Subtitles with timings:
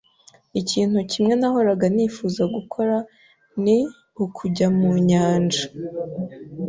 [0.61, 2.95] Ikintu kimwe nahoraga nifuza gukora
[3.63, 3.77] ni
[4.25, 5.63] ukujya mu nyanja.